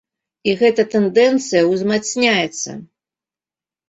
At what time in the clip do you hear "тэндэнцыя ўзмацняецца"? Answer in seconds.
0.93-2.71